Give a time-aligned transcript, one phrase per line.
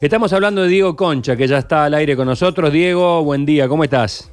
[0.00, 2.72] Estamos hablando de Diego Concha, que ya está al aire con nosotros.
[2.72, 4.32] Diego, buen día, ¿cómo estás?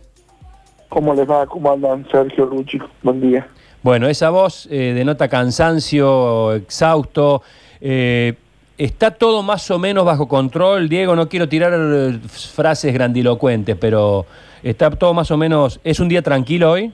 [0.90, 1.48] ¿Cómo les va?
[1.48, 2.06] ¿Cómo andan?
[2.12, 3.48] Sergio Rucci, buen día.
[3.82, 7.42] Bueno, esa voz eh, denota cansancio, exhausto.
[7.82, 8.36] Eh,
[8.78, 10.88] ¿Está todo más o menos bajo control?
[10.88, 14.28] Diego, no quiero tirar eh, frases grandilocuentes, pero
[14.62, 15.80] ¿está todo más o menos...
[15.84, 16.94] ¿Es un día tranquilo hoy?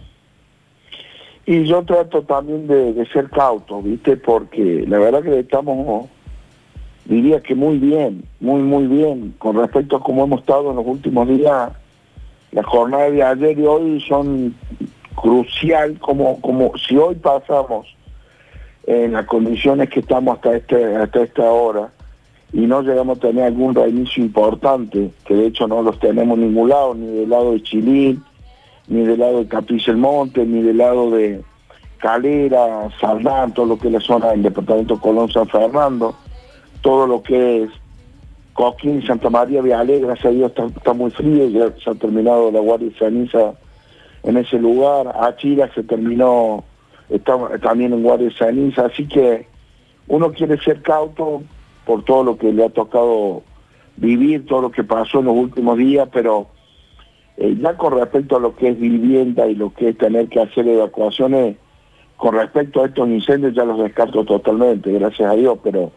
[1.46, 4.16] Y yo trato también de, de ser cauto, ¿viste?
[4.16, 6.08] Porque la verdad que estamos
[7.12, 10.86] diría que muy bien, muy, muy bien, con respecto a cómo hemos estado en los
[10.88, 11.70] últimos días.
[12.54, 14.56] Las jornadas de ayer y hoy son
[15.16, 17.86] crucial, como, como si hoy pasamos
[18.88, 21.90] en las condiciones que estamos hasta, este, hasta esta hora
[22.54, 26.46] y no llegamos a tener algún reinicio importante, que de hecho no los tenemos en
[26.46, 28.24] ningún lado, ni del lado de Chilín,
[28.88, 31.42] ni del lado de Caprice el Monte, ni del lado de
[31.98, 36.16] Calera, Saldán, todo lo que es la zona del departamento Colón San Fernando
[36.82, 37.70] todo lo que es
[38.54, 42.60] Coquín, Santa María, Viale, gracias a Dios está, muy frío, ya se ha terminado la
[42.60, 43.54] Guardia de Ceniza
[44.24, 46.64] en ese lugar, Achira se terminó
[47.10, 49.48] está, también en Guardia de Ceniza, así que
[50.08, 51.44] uno quiere ser cauto
[51.86, 53.44] por todo lo que le ha tocado
[53.98, 56.48] vivir, todo lo que pasó en los últimos días, pero
[57.38, 60.42] eh, ya con respecto a lo que es vivienda y lo que es tener que
[60.42, 61.56] hacer evacuaciones,
[62.18, 65.92] con respecto a estos incendios ya los descarto totalmente, gracias a Dios, pero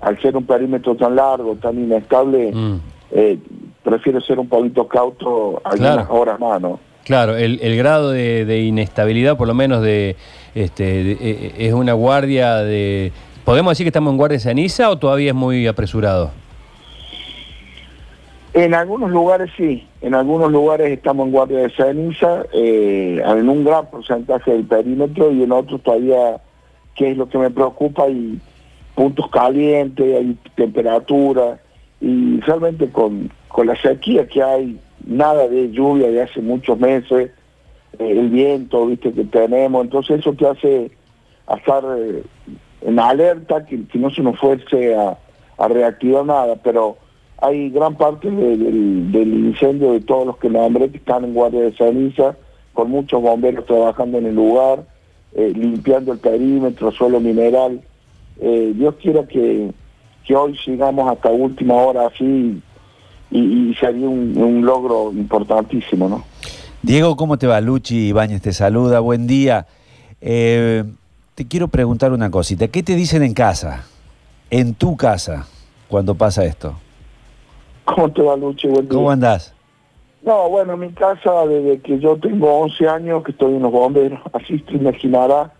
[0.00, 2.80] al ser un perímetro tan largo, tan inestable, mm.
[3.12, 3.38] eh,
[3.82, 6.78] prefiero ser un poquito cauto algunas horas más, ¿no?
[7.04, 10.16] Claro, el, grado de, inestabilidad, por lo menos, de,
[10.54, 13.12] este, eh, es una guardia de...
[13.44, 16.30] ¿Podemos decir que estamos en guardia de ceniza o todavía es muy apresurado?
[18.54, 23.64] En algunos lugares sí, en algunos lugares estamos en guardia de ceniza, eh, en un
[23.64, 26.40] gran porcentaje del perímetro y en otros todavía,
[26.94, 28.40] que es lo que me preocupa y
[28.94, 31.60] puntos calientes, hay temperatura
[32.00, 37.30] y realmente con, con la sequía que hay, nada de lluvia de hace muchos meses,
[37.98, 40.90] eh, el viento viste que tenemos, entonces eso te hace
[41.46, 42.22] a estar eh,
[42.82, 45.18] en alerta, que, no se nos fuese a,
[45.68, 46.96] reactivar nada, pero
[47.38, 51.72] hay gran parte del, incendio de todos los que nombré que están en guardia de
[51.72, 52.36] ceniza,
[52.72, 54.84] con muchos bomberos trabajando en el lugar,
[55.34, 57.80] eh, limpiando el perímetro, suelo mineral,
[58.40, 59.70] eh, Dios quiera que,
[60.34, 62.60] hoy sigamos hasta última hora así
[63.30, 66.24] y, sería un, logro importantísimo, ¿no?
[66.82, 67.60] Diego, ¿cómo te va?
[67.60, 69.66] Luchi Ibáñez te saluda, buen día.
[70.20, 70.84] Eh,
[71.34, 73.86] te quiero preguntar una cosita, ¿qué te dicen en casa,
[74.50, 75.46] en tu casa,
[75.88, 76.74] cuando pasa esto?
[77.84, 78.68] ¿Cómo te va, Luchi?
[78.68, 78.96] Buen día.
[78.96, 79.54] ¿Cómo andás?
[80.22, 83.72] No, bueno, en mi casa, desde que yo tengo 11 años, que estoy en los
[83.72, 85.50] bomberos, así te imaginarás,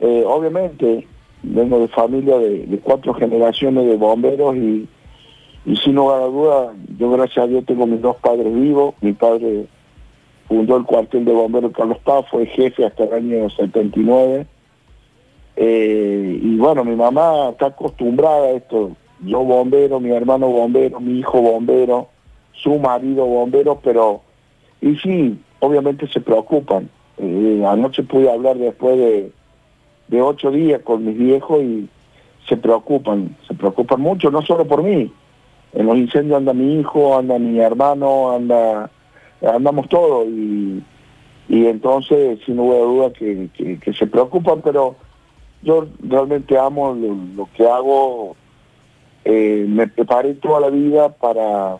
[0.00, 1.06] eh, obviamente
[1.42, 4.88] vengo de familia de, cuatro generaciones de bomberos y,
[5.82, 8.94] sin lugar a duda, yo gracias a Dios tengo mis dos padres vivos.
[9.00, 9.66] Mi padre
[10.48, 14.46] fundó el cuartel de bomberos Carlos Paz, fue jefe hasta el año 79.
[15.54, 18.96] Eh, y bueno, mi mamá está acostumbrada a esto.
[19.20, 22.08] Yo bombero, mi hermano bombero, mi hijo bombero,
[22.52, 24.22] su marido bombero, pero...
[24.80, 26.90] Y sí, obviamente se preocupan.
[27.18, 29.30] Eh, anoche pude hablar después de
[30.12, 31.88] de ocho días con mis viejos y
[32.46, 35.10] se preocupan, se preocupan mucho, no solo por mí.
[35.72, 38.90] En los incendios anda mi hijo, anda mi hermano, anda
[39.40, 40.82] andamos todos y,
[41.48, 43.48] y entonces sin lugar a duda que,
[43.82, 44.96] que, se preocupan, pero
[45.62, 48.36] yo realmente amo lo, que hago,
[49.24, 51.78] eh, me preparé toda la vida para...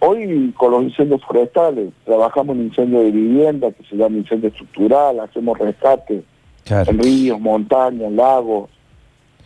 [0.00, 5.18] Hoy con los incendios forestales, trabajamos en incendio de vivienda, que se llama incendio estructural,
[5.18, 6.22] hacemos rescate,
[6.68, 8.70] ríos, montañas, lagos,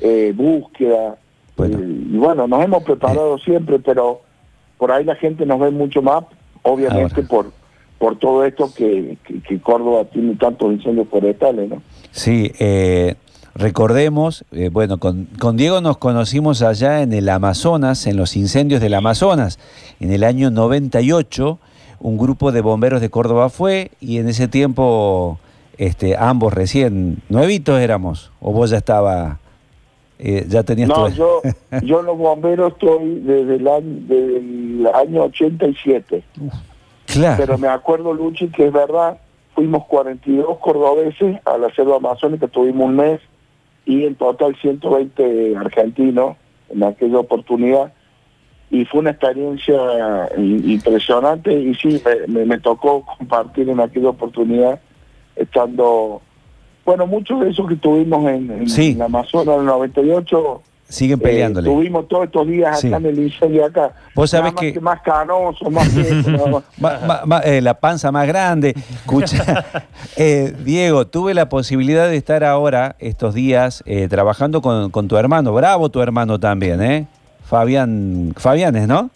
[0.00, 1.16] eh, búsqueda.
[1.56, 1.78] Bueno.
[1.78, 4.20] Eh, y bueno, nos hemos preparado siempre, pero
[4.78, 6.24] por ahí la gente nos ve mucho más,
[6.62, 7.50] obviamente por
[7.98, 9.16] por todo esto que,
[9.62, 11.80] Córdoba tiene tantos incendios forestales, ¿no?
[12.10, 13.14] Sí, eh,
[13.54, 18.94] recordemos, bueno, con, con, Diego nos conocimos allá en el Amazonas, en los incendios del
[18.94, 19.60] Amazonas,
[20.00, 21.60] en el año 98,
[22.00, 25.38] un grupo de bomberos de Córdoba fue y en ese tiempo
[25.78, 29.38] este, ambos recién nuevitos éramos, o vos ya estaba,
[30.18, 31.42] eh, ya tenías No, yo,
[31.82, 36.22] yo en los bomberos estoy desde el año, año 87.
[37.06, 37.36] claro.
[37.38, 39.18] Pero me acuerdo, Luchi, que es verdad,
[39.54, 43.20] fuimos 42 cordobeses a la selva amazónica, tuvimos un mes,
[43.84, 46.36] y en total 120 argentinos
[46.68, 47.92] en aquella oportunidad
[48.70, 54.80] y fue una experiencia impresionante y sí, me, me, tocó compartir en aquella oportunidad
[55.36, 56.20] estando,
[56.84, 61.70] bueno, muchos de esos que tuvimos en, en, Amazonas en el 98, Siguen Eh, peleándole.
[61.70, 62.88] Estuvimos todos estos días Sí.
[62.88, 63.92] acá en el incendio acá.
[64.14, 65.88] Vos sabés que- más canoso, más.
[66.78, 68.74] Ma- ma- eh, la panza más grande.
[68.76, 69.64] Escucha,
[70.18, 75.16] eh, Diego, tuve la posibilidad de estar ahora, estos días, eh, trabajando con, con tu
[75.16, 75.54] hermano.
[75.54, 77.06] Bravo tu hermano también, ¿eh?
[77.46, 79.08] Fabián, Fabianes, ¿no?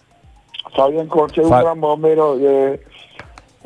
[0.74, 2.38] Fabián Corche, un Fa- gran bombero.
[2.40, 2.80] eh,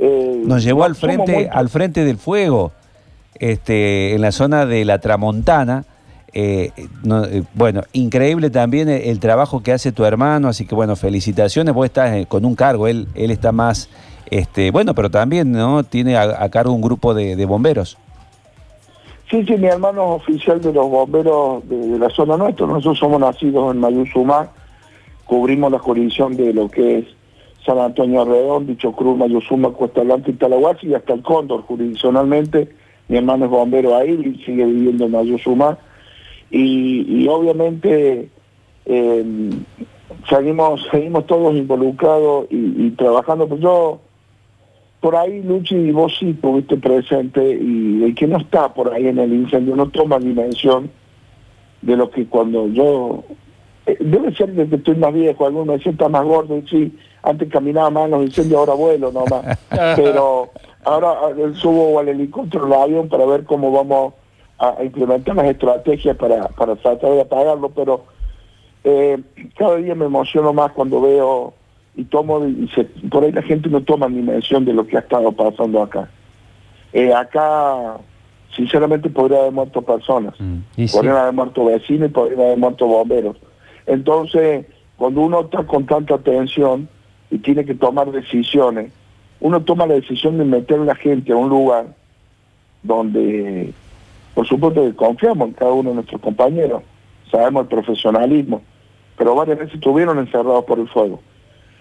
[0.00, 2.72] eh, Nos llevó al frente, muy- al frente del fuego,
[3.38, 5.84] este, en la zona de la Tramontana.
[6.32, 6.70] Eh,
[7.02, 10.94] no, eh, bueno, increíble también el, el trabajo que hace tu hermano, así que bueno,
[10.96, 13.88] felicitaciones, vos estás con un cargo, él, él está más,
[14.30, 15.82] este, bueno, pero también, ¿no?
[15.82, 17.98] Tiene a, a cargo un grupo de, de bomberos.
[19.28, 22.66] Sí, sí, mi hermano es oficial de los bomberos de, de la zona nuestra.
[22.66, 24.50] Nosotros somos nacidos en Mayuzumá,
[25.24, 27.04] cubrimos la jurisdicción de lo que es
[27.64, 32.68] San Antonio Redón, Dicho Cruz, Mayuzuma, Cuesta Blanca y Talahuasi y hasta el Cóndor jurisdiccionalmente.
[33.08, 35.78] Mi hermano es bombero ahí y sigue viviendo en Mayuzumá.
[36.50, 38.28] Y, obviamente
[38.86, 39.50] eh,
[40.28, 43.46] seguimos, seguimos todos involucrados y, y trabajando.
[43.48, 44.00] Pues yo
[45.00, 49.06] por ahí, Luchi, y vos sí estuviste presente y el que no está por ahí
[49.06, 50.90] en el incendio no toma dimensión
[51.82, 53.24] de lo que cuando yo...
[53.86, 56.98] eh, debe ser desde que estoy más viejo, algunos me está más gordo, y sí,
[57.22, 59.58] antes caminaba más en los incendios, ahora vuelo nomás.
[59.96, 60.50] Pero
[60.84, 64.14] ahora eh, subo al helicóptero, al avión para ver cómo vamos
[64.58, 68.04] a, implementar las estrategias para, para tratar de apagarlo, pero
[68.84, 69.18] eh,
[69.56, 71.54] cada día me emociono más cuando veo
[71.96, 75.00] y tomo y se- por ahí la gente no toma dimensión de lo que ha
[75.00, 76.10] estado pasando acá.
[76.92, 77.96] Eh, acá,
[78.54, 80.34] sinceramente, podría haber muerto personas,
[80.76, 80.86] sí.
[80.92, 83.36] podrían haber muerto vecinos y podrían haber muerto bomberos.
[83.90, 84.66] Entonces,
[84.96, 86.88] cuando uno está con tanta tensión
[87.28, 88.92] y tiene que tomar decisiones,
[89.40, 91.86] uno toma la decisión de meter a la gente a un lugar
[92.84, 93.72] donde,
[94.32, 96.84] por supuesto, que confiamos en cada uno de nuestros compañeros,
[97.32, 98.62] sabemos el profesionalismo,
[99.18, 101.18] pero varias veces estuvieron encerrados por el fuego.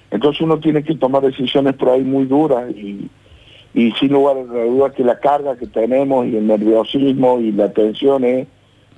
[0.09, 3.07] Entonces uno tiene que tomar decisiones por ahí muy duras y,
[3.75, 7.51] y sin lugar a la duda que la carga que tenemos y el nerviosismo y
[7.51, 8.47] la tensión es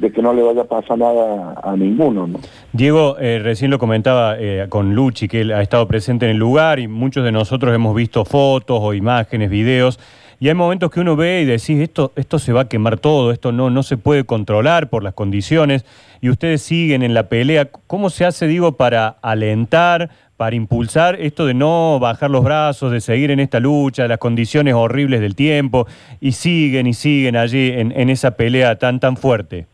[0.02, 2.40] de que no le vaya a pasar nada a ninguno, ¿no?
[2.74, 6.38] Diego, eh, recién lo comentaba eh, con Luchi, que él ha estado presente en el
[6.38, 10.00] lugar y muchos de nosotros hemos visto fotos o imágenes, videos,
[10.40, 13.32] y hay momentos que uno ve y decís, esto, esto se va a quemar todo,
[13.32, 15.86] esto no, no se puede controlar por las condiciones,
[16.20, 17.70] y ustedes siguen en la pelea.
[17.86, 23.02] ¿Cómo se hace, digo, para alentar, para impulsar esto de no bajar los brazos, de
[23.02, 25.86] seguir en esta lucha, las condiciones horribles del tiempo,
[26.20, 29.68] y siguen y siguen allí en, en esa pelea tan, tan fuerte?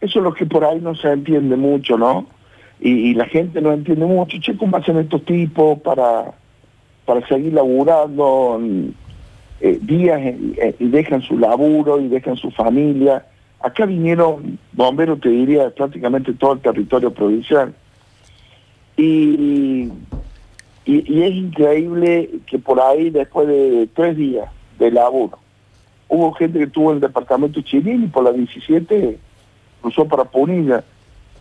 [0.00, 2.26] Eso es lo que por ahí no se entiende mucho, ¿no?
[2.78, 6.34] Y, la gente no entiende mucho, che, ¿cómo hacen estos tipos para,
[7.06, 8.60] para seguir laburando
[9.60, 13.24] eh, días eh, y dejan su laburo y dejan su familia?
[13.60, 17.74] Acá vinieron bomberos, te diría, prácticamente todo el territorio provincial.
[18.98, 19.90] Y,
[20.84, 25.38] y, es increíble que por ahí, después de tres días de laburo,
[26.08, 29.18] hubo gente que estuvo en el departamento chileno y por la 17
[29.86, 30.82] cruzó para Punilla.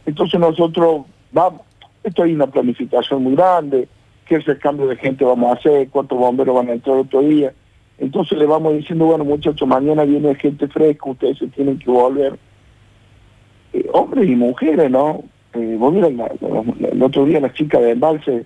[0.05, 1.61] Entonces nosotros vamos,
[2.03, 3.87] esto hay una planificación muy grande,
[4.27, 7.53] qué cambio de gente vamos a hacer, cuántos bomberos van a entrar otro día.
[7.97, 12.37] Entonces le vamos diciendo, bueno muchachos, mañana viene gente fresca, ustedes se tienen que volver.
[13.73, 15.23] Eh, hombres y mujeres, ¿no?
[15.53, 15.77] Eh,
[16.11, 18.45] la- el otro día las chicas de embalse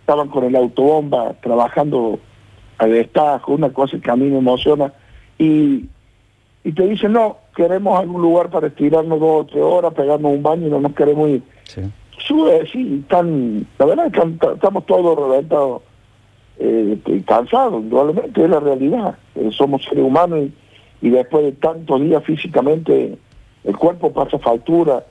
[0.00, 2.20] estaban con el autobomba trabajando
[2.78, 4.92] a destajo, una cosa que a mí me emociona.
[5.38, 5.86] Y,
[6.62, 10.42] y te dicen, no, queremos algún lugar para estirarnos dos o tres horas, pegarnos un
[10.42, 11.42] baño y no nos queremos ir.
[11.64, 11.82] Sí.
[12.18, 15.82] Sube, sí, tan, la verdad es que estamos todos reventados,
[16.58, 19.16] eh, y cansados, indudablemente, es la realidad.
[19.34, 20.40] Eh, somos seres humanos
[21.00, 23.18] y, y después de tantos días físicamente
[23.64, 25.04] el cuerpo pasa factura.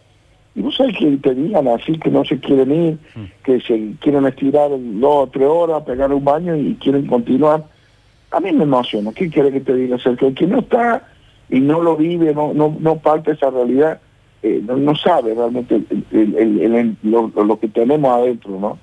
[0.53, 2.97] Y vos sabés que te digan así que no se quieren ir,
[3.43, 7.63] que se quieren estirar dos o tres horas, pegar un baño y quieren continuar.
[8.31, 9.11] A mí me emociona.
[9.13, 9.97] ¿Qué quiere que te diga?
[9.97, 10.27] Sergio?
[10.27, 11.07] el que no está
[11.51, 13.99] y no lo vive, no, no, no palpa esa realidad,
[14.41, 18.79] eh, no, no sabe realmente el- el- el- el- lo, lo que tenemos adentro, ¿no?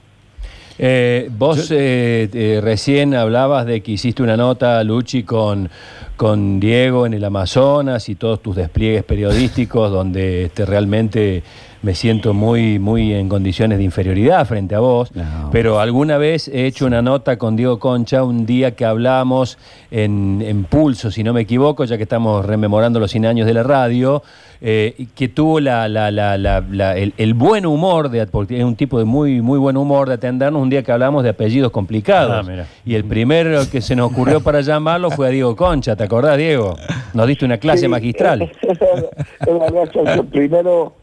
[0.80, 5.68] Eh, vos eh, eh, recién hablabas de que hiciste una nota, Luchi, con,
[6.16, 11.42] con Diego en el Amazonas y todos tus despliegues periodísticos, donde este, realmente
[11.82, 15.14] me siento muy, muy en condiciones de inferioridad frente a vos.
[15.14, 15.49] No.
[15.52, 19.58] Pero alguna vez he hecho una nota con Diego Concha un día que hablamos
[19.90, 23.54] en, en Pulso, si no me equivoco, ya que estamos rememorando los 100 años de
[23.54, 24.23] la radio,
[24.61, 28.64] eh, que tuvo la, la- la- la- la- el, el buen humor, de, porque es
[28.64, 31.70] un tipo de muy, muy buen humor de atendernos un día que hablamos de apellidos
[31.70, 32.44] complicados.
[32.49, 36.02] Ah, y el primero que se nos ocurrió para llamarlo fue a Diego Concha, ¿te
[36.02, 36.76] acordás, Diego?
[37.14, 38.50] Nos diste una clase Sí, magistral.
[38.61, 40.25] Sergio.
[40.30, 40.94] Primero,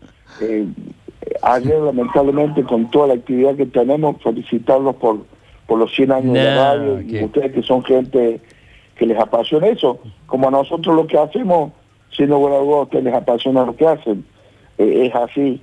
[0.41, 0.67] Eh,
[1.41, 5.19] ayer, lamentablemente, con toda la actividad que tenemos, felicitarlos por,
[5.67, 8.39] por los 100 años de radio y que- ustedes que son gente
[8.97, 11.71] que les apasiona eso, como a nosotros lo que hacemos,
[12.11, 14.23] siendo buena voz, ustedes les apasiona lo que hacen.
[14.77, 15.61] Eh, es así.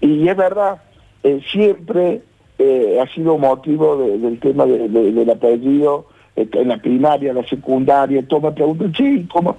[0.00, 0.82] Y es verdad,
[1.22, 2.22] eh, siempre
[2.58, 6.06] eh, ha sido motivo de- del tema de- de- del apellido,
[6.36, 9.56] en la primaria, la secundaria, todos me preguntan, sí, ¿cómo?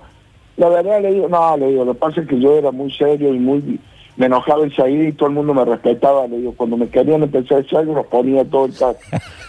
[0.57, 2.91] La verdad le digo, no, le digo, lo que pasa es que yo era muy
[2.91, 3.79] serio y muy,
[4.17, 7.59] me enojaba enseguida y todo el mundo me respetaba, le digo, cuando me querían empezar
[7.59, 8.97] a decir algo, los ponía todo el caso.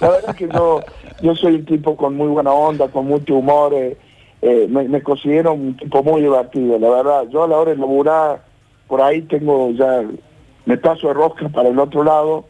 [0.01, 0.81] La verdad es que yo,
[1.23, 3.97] yo soy un tipo con muy buena onda, con mucho humor, eh,
[4.43, 7.79] eh, me, me considero un tipo muy divertido, la verdad, yo a la hora de
[7.79, 8.43] laburar,
[8.87, 10.05] por ahí tengo ya,
[10.67, 12.45] me paso de rosca para el otro lado,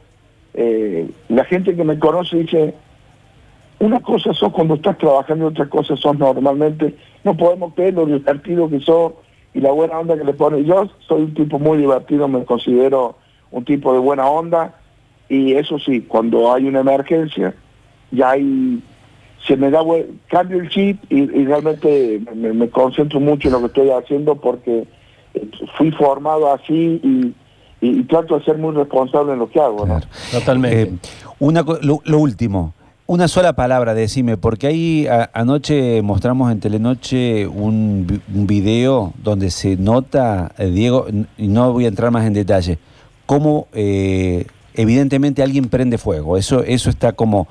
[0.54, 2.74] eh, la gente que me conoce dice,
[3.78, 6.96] una cosa sos cuando estás trabajando otra cosa sos normalmente.
[7.22, 9.12] No podemos creer lo divertido que sos
[9.54, 10.66] y la buena onda que le pones.
[10.66, 13.16] Yo soy un tipo muy divertido, me considero
[13.50, 14.74] un tipo de buena onda
[15.28, 17.54] y eso sí, cuando hay una emergencia,
[18.10, 18.82] ya hay,
[19.46, 19.80] se me da,
[20.28, 24.34] cambio el chip y, y realmente me, me concentro mucho en lo que estoy haciendo
[24.36, 24.86] porque
[25.34, 27.34] eh, fui formado así y,
[27.80, 29.80] y- y trato de ser muy responsable en lo que hago.
[29.86, 29.98] ¿no?
[29.98, 30.06] Claro.
[30.32, 30.82] Totalmente.
[30.82, 30.92] Eh,
[31.38, 32.74] una, co- lo, lo último,
[33.08, 39.50] una sola palabra, decime, porque ahí anoche mostramos en Telenoche un, vi- un video donde
[39.50, 41.06] se nota, eh, Diego,
[41.38, 42.78] y no voy a entrar más en detalle,
[43.24, 46.36] cómo eh, evidentemente alguien prende fuego.
[46.36, 47.48] Eso, eso está como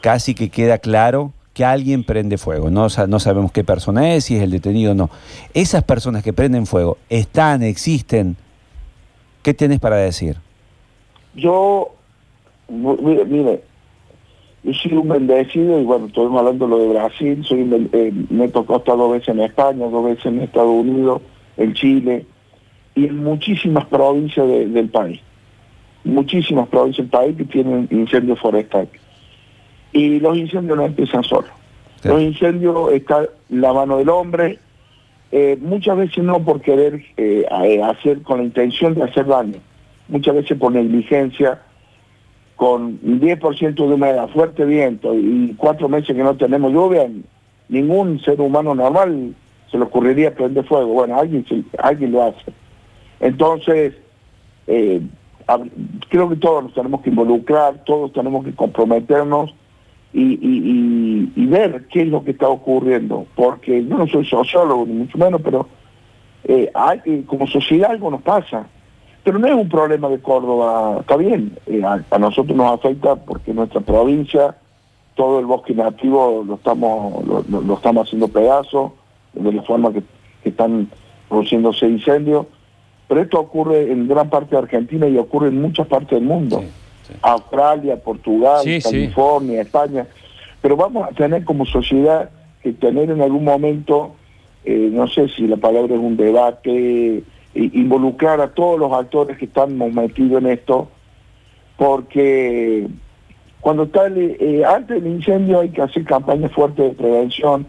[0.00, 2.70] casi que queda claro que alguien prende fuego.
[2.70, 5.10] No, no sabemos qué persona es, si es el detenido o no.
[5.54, 8.36] Esas personas que prenden fuego, ¿están, existen?
[9.42, 10.36] ¿Qué tienes para decir?
[11.34, 11.92] Yo,
[12.68, 13.64] mu- mire,
[14.64, 18.12] yo soy un bendecido y bueno, estuvimos hablando de lo de Brasil, soy un eh,
[18.30, 21.20] me tocó estar dos veces en España, dos veces en Estados Unidos,
[21.56, 22.24] en Chile
[22.94, 25.20] y en muchísimas provincias de- del país.
[26.04, 28.88] Muchísimas provincias del país que tienen incendios forestales.
[29.92, 31.50] Y los incendios no empiezan solos.
[32.02, 34.58] Los incendios está la mano del hombre,
[35.32, 39.58] eh, muchas veces no por querer eh, eh, hacer con la intención de hacer daño,
[40.08, 41.62] muchas veces por negligencia,
[42.56, 47.08] con 10% de humedad, fuerte viento y cuatro meses que no tenemos lluvia,
[47.68, 49.34] ningún ser humano normal
[49.70, 50.92] se le ocurriría prender fuego.
[50.92, 51.44] Bueno, alguien,
[51.78, 52.52] alguien lo hace.
[53.20, 53.94] Entonces,
[54.66, 55.00] eh,
[56.08, 59.54] creo que todos nos tenemos que involucrar, todos tenemos que comprometernos
[60.12, 65.18] y, ver qué es lo que está ocurriendo, porque yo no soy sociólogo, ni mucho
[65.18, 65.68] menos, pero
[66.44, 68.66] eh, hay- como sociedad algo nos pasa.
[69.24, 73.16] Pero no es un problema de Córdoba, está bien, eh, a, a nosotros nos afecta
[73.16, 74.54] porque nuestra provincia,
[75.14, 78.92] todo el bosque nativo lo estamos, lo, estamos haciendo pedazos,
[79.32, 80.02] de la forma que,
[80.42, 80.88] que están
[81.28, 82.46] produciéndose incendios,
[83.08, 86.60] pero esto ocurre en gran parte de Argentina y ocurre en muchas partes del mundo.
[86.60, 86.66] Sí,
[87.08, 87.14] sí.
[87.22, 88.78] Australia, Portugal, Sí.
[88.82, 90.06] California, España.
[90.60, 92.30] Pero vamos a tener como sociedad
[92.62, 94.14] que tener en algún momento,
[94.64, 97.22] eh, no sé si la palabra es un debate,
[97.54, 100.88] involucrar a todos los actores que están metidos en esto,
[101.76, 102.88] porque
[103.60, 107.66] cuando está el, eh, antes del incendio hay que hacer campañas fuertes de prevención,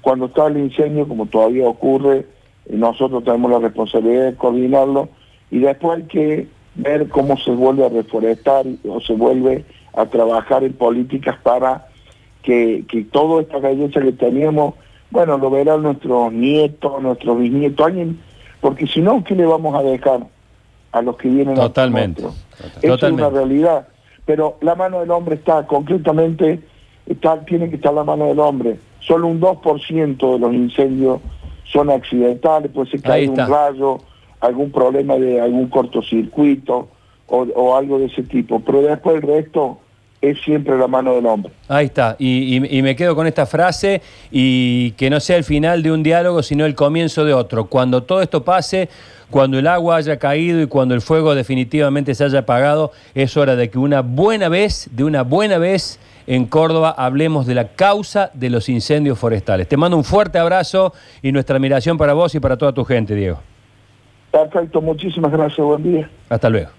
[0.00, 2.26] cuando está el incendio, como todavía ocurre,
[2.66, 5.08] eh, nosotros tenemos la responsabilidad de coordinarlo
[5.50, 9.64] y después hay que ver cómo se vuelve a reforestar o se vuelve
[9.94, 11.88] a trabajar en políticas para
[12.42, 14.74] que, que toda esta belleza que teníamos,
[15.10, 18.20] bueno, lo verán nuestros nietos, nuestros bisnietos, alguien,
[18.60, 20.26] porque si no, ¿qué le vamos a dejar
[20.92, 22.22] a los que vienen a Totalmente.
[22.22, 22.46] nosotros?
[22.58, 23.22] Eso es Totalmente.
[23.22, 23.88] una realidad.
[24.24, 26.60] Pero la mano del hombre está, concretamente,
[27.06, 28.78] está, tiene que estar la mano del hombre.
[29.00, 31.20] Solo un 2% de los incendios
[31.64, 33.98] son accidentales, puede ser que haya un rayo,
[34.40, 36.88] algún problema de algún cortocircuito
[37.26, 38.60] o, o algo de ese tipo.
[38.60, 39.78] Pero después el resto
[40.20, 41.52] es siempre la mano del hombre.
[41.68, 45.44] Ahí está, y, y- y me quedo con esta frase y que no sea el
[45.44, 47.66] final de un diálogo, sino el comienzo de otro.
[47.66, 48.88] Cuando todo esto pase,
[49.30, 53.54] cuando el agua haya caído y cuando el fuego definitivamente se haya apagado, es hora
[53.56, 58.30] de que una buena vez, de una buena vez en Córdoba, hablemos de la causa
[58.34, 59.68] de los incendios forestales.
[59.68, 63.14] Te mando un fuerte abrazo y nuestra admiración para vos y para toda tu gente,
[63.14, 63.38] Diego.
[64.30, 66.10] Perfecto, muchísimas gracias, buen día.
[66.28, 66.70] Hasta luego.